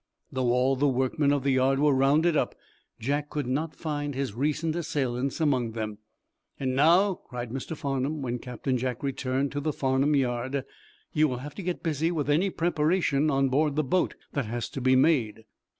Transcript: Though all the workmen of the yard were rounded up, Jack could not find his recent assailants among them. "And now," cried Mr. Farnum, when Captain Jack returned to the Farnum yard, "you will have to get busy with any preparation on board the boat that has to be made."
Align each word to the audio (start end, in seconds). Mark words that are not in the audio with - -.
Though 0.31 0.49
all 0.51 0.75
the 0.75 0.87
workmen 0.87 1.31
of 1.31 1.43
the 1.43 1.51
yard 1.51 1.77
were 1.77 1.93
rounded 1.93 2.35
up, 2.35 2.55
Jack 2.99 3.29
could 3.29 3.45
not 3.45 3.75
find 3.75 4.15
his 4.15 4.33
recent 4.33 4.75
assailants 4.75 5.39
among 5.39 5.73
them. 5.73 5.99
"And 6.59 6.75
now," 6.75 7.13
cried 7.13 7.51
Mr. 7.51 7.77
Farnum, 7.77 8.19
when 8.23 8.39
Captain 8.39 8.79
Jack 8.79 9.03
returned 9.03 9.51
to 9.51 9.59
the 9.59 9.71
Farnum 9.71 10.15
yard, 10.15 10.65
"you 11.13 11.27
will 11.27 11.37
have 11.45 11.53
to 11.53 11.61
get 11.61 11.83
busy 11.83 12.09
with 12.09 12.31
any 12.31 12.49
preparation 12.49 13.29
on 13.29 13.49
board 13.49 13.75
the 13.75 13.83
boat 13.83 14.15
that 14.33 14.45
has 14.47 14.69
to 14.69 14.81
be 14.81 14.95
made." 14.95 15.45